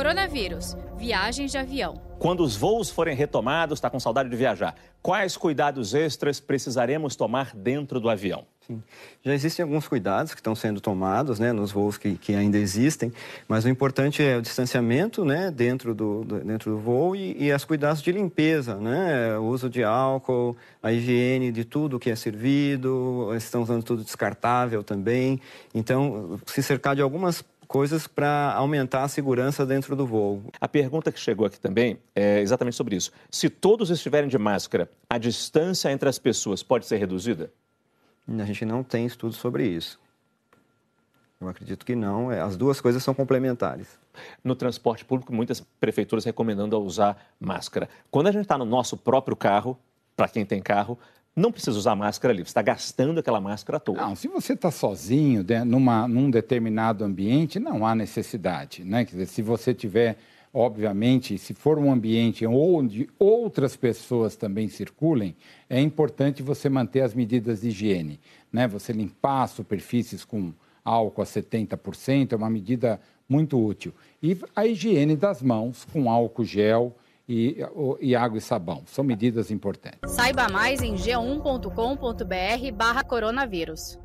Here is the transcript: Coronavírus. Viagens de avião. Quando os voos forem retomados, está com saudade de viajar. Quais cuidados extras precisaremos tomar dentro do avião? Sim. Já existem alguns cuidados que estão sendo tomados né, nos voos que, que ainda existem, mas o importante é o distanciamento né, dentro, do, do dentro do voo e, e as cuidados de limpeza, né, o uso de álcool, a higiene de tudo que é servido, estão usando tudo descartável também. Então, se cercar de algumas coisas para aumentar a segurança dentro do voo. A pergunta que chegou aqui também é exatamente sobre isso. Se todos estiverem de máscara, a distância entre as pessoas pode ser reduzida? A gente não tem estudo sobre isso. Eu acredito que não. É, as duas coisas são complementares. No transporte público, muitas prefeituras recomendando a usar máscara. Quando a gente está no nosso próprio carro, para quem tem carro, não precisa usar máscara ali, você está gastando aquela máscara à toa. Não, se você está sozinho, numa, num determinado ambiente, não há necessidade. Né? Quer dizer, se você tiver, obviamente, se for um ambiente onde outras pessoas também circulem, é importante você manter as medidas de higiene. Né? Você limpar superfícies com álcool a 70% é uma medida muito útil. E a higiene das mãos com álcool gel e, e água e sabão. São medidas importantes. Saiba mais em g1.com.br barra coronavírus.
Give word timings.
Coronavírus. 0.00 0.78
Viagens 0.96 1.50
de 1.50 1.58
avião. 1.58 2.00
Quando 2.18 2.42
os 2.42 2.56
voos 2.56 2.88
forem 2.88 3.14
retomados, 3.14 3.76
está 3.76 3.90
com 3.90 4.00
saudade 4.00 4.30
de 4.30 4.36
viajar. 4.36 4.74
Quais 5.02 5.36
cuidados 5.36 5.92
extras 5.92 6.40
precisaremos 6.40 7.16
tomar 7.16 7.54
dentro 7.54 8.00
do 8.00 8.08
avião? 8.08 8.46
Sim. 8.66 8.82
Já 9.22 9.34
existem 9.34 9.62
alguns 9.62 9.86
cuidados 9.86 10.32
que 10.32 10.40
estão 10.40 10.54
sendo 10.54 10.80
tomados 10.80 11.38
né, 11.38 11.52
nos 11.52 11.70
voos 11.70 11.98
que, 11.98 12.16
que 12.16 12.34
ainda 12.34 12.56
existem, 12.56 13.12
mas 13.46 13.66
o 13.66 13.68
importante 13.68 14.22
é 14.22 14.38
o 14.38 14.40
distanciamento 14.40 15.22
né, 15.22 15.50
dentro, 15.50 15.94
do, 15.94 16.24
do 16.24 16.38
dentro 16.40 16.70
do 16.70 16.78
voo 16.78 17.14
e, 17.14 17.36
e 17.38 17.52
as 17.52 17.66
cuidados 17.66 18.00
de 18.00 18.10
limpeza, 18.10 18.76
né, 18.76 19.36
o 19.36 19.42
uso 19.42 19.68
de 19.68 19.84
álcool, 19.84 20.56
a 20.82 20.90
higiene 20.90 21.52
de 21.52 21.66
tudo 21.66 21.98
que 21.98 22.08
é 22.08 22.16
servido, 22.16 23.34
estão 23.36 23.60
usando 23.60 23.82
tudo 23.82 24.02
descartável 24.02 24.82
também. 24.82 25.38
Então, 25.74 26.40
se 26.46 26.62
cercar 26.62 26.96
de 26.96 27.02
algumas 27.02 27.44
coisas 27.70 28.08
para 28.08 28.52
aumentar 28.54 29.04
a 29.04 29.08
segurança 29.08 29.64
dentro 29.64 29.94
do 29.94 30.04
voo. 30.04 30.42
A 30.60 30.66
pergunta 30.66 31.12
que 31.12 31.20
chegou 31.20 31.46
aqui 31.46 31.60
também 31.60 32.00
é 32.16 32.40
exatamente 32.40 32.74
sobre 32.74 32.96
isso. 32.96 33.12
Se 33.30 33.48
todos 33.48 33.90
estiverem 33.90 34.28
de 34.28 34.36
máscara, 34.36 34.90
a 35.08 35.16
distância 35.18 35.88
entre 35.92 36.08
as 36.08 36.18
pessoas 36.18 36.64
pode 36.64 36.84
ser 36.84 36.96
reduzida? 36.96 37.52
A 38.26 38.44
gente 38.44 38.64
não 38.64 38.82
tem 38.82 39.06
estudo 39.06 39.34
sobre 39.34 39.68
isso. 39.68 40.00
Eu 41.40 41.48
acredito 41.48 41.86
que 41.86 41.94
não. 41.94 42.32
É, 42.32 42.40
as 42.40 42.56
duas 42.56 42.80
coisas 42.80 43.04
são 43.04 43.14
complementares. 43.14 44.00
No 44.42 44.56
transporte 44.56 45.04
público, 45.04 45.32
muitas 45.32 45.60
prefeituras 45.78 46.24
recomendando 46.24 46.74
a 46.74 46.78
usar 46.80 47.24
máscara. 47.38 47.88
Quando 48.10 48.26
a 48.26 48.32
gente 48.32 48.42
está 48.42 48.58
no 48.58 48.64
nosso 48.64 48.96
próprio 48.96 49.36
carro, 49.36 49.78
para 50.16 50.26
quem 50.26 50.44
tem 50.44 50.60
carro, 50.60 50.98
não 51.34 51.52
precisa 51.52 51.78
usar 51.78 51.94
máscara 51.94 52.34
ali, 52.34 52.42
você 52.42 52.50
está 52.50 52.62
gastando 52.62 53.20
aquela 53.20 53.40
máscara 53.40 53.76
à 53.76 53.80
toa. 53.80 53.96
Não, 53.96 54.16
se 54.16 54.28
você 54.28 54.54
está 54.54 54.70
sozinho, 54.70 55.44
numa, 55.64 56.08
num 56.08 56.30
determinado 56.30 57.04
ambiente, 57.04 57.58
não 57.60 57.86
há 57.86 57.94
necessidade. 57.94 58.84
Né? 58.84 59.04
Quer 59.04 59.12
dizer, 59.12 59.26
se 59.26 59.40
você 59.40 59.72
tiver, 59.72 60.18
obviamente, 60.52 61.38
se 61.38 61.54
for 61.54 61.78
um 61.78 61.92
ambiente 61.92 62.44
onde 62.46 63.08
outras 63.18 63.76
pessoas 63.76 64.34
também 64.34 64.68
circulem, 64.68 65.36
é 65.68 65.80
importante 65.80 66.42
você 66.42 66.68
manter 66.68 67.02
as 67.02 67.14
medidas 67.14 67.60
de 67.60 67.68
higiene. 67.68 68.20
Né? 68.52 68.66
Você 68.66 68.92
limpar 68.92 69.46
superfícies 69.46 70.24
com 70.24 70.52
álcool 70.84 71.22
a 71.22 71.26
70% 71.26 72.32
é 72.32 72.36
uma 72.36 72.50
medida 72.50 73.00
muito 73.28 73.64
útil. 73.64 73.94
E 74.20 74.36
a 74.56 74.66
higiene 74.66 75.14
das 75.14 75.40
mãos 75.40 75.86
com 75.92 76.10
álcool 76.10 76.44
gel 76.44 76.96
e, 77.30 77.58
e 78.00 78.16
água 78.16 78.38
e 78.38 78.40
sabão. 78.40 78.82
São 78.86 79.04
medidas 79.04 79.52
importantes. 79.52 80.00
Saiba 80.12 80.48
mais 80.48 80.82
em 80.82 80.96
g1.com.br 80.96 82.72
barra 82.74 83.04
coronavírus. 83.04 83.96